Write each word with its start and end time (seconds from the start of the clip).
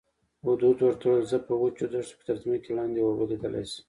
هدهد 0.45 0.77
ورته 0.83 1.05
وویل 1.09 1.27
زه 1.31 1.37
په 1.47 1.53
وچو 1.61 1.85
دښتو 1.93 2.11
کې 2.17 2.21
تر 2.27 2.35
ځمکې 2.43 2.71
لاندې 2.77 2.99
اوبه 3.03 3.25
لیدلی 3.31 3.63
شم. 3.71 3.79